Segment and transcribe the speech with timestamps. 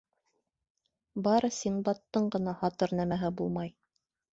[1.29, 3.77] Бары Синдбадтың ғына һатыр нәмәһе булмай.